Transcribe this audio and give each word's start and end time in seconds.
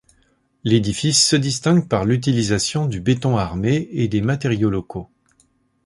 L'édifice 0.63 1.23
se 1.23 1.35
distingue 1.35 1.87
par 1.87 2.05
l'utilisation 2.05 2.87
du 2.87 2.99
béton 3.01 3.37
armé 3.37 3.87
et 3.91 4.07
des 4.07 4.21
matériaux 4.21 4.71
locaux. 4.71 5.11